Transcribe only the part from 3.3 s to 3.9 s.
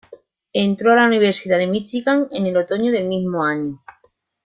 año.